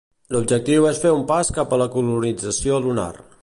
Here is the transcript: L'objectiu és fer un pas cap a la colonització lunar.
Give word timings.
L'objectiu 0.35 0.87
és 0.91 1.01
fer 1.03 1.11
un 1.17 1.21
pas 1.33 1.53
cap 1.59 1.77
a 1.77 1.79
la 1.83 1.89
colonització 1.97 2.81
lunar. 2.89 3.11